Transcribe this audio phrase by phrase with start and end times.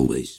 [0.00, 0.29] always.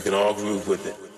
[0.00, 1.09] We can all groove with it.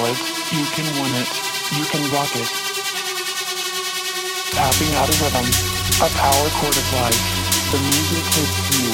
[0.00, 0.20] noise,
[0.52, 1.28] you can win it,
[1.72, 2.48] you can rock it.
[4.52, 5.46] Tapping out a rhythm,
[6.04, 7.22] a power chord of life,
[7.72, 8.92] the music hits you.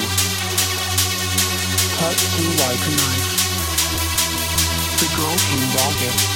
[1.99, 3.31] Cut through like a knife.
[5.01, 6.32] The girl can rock it.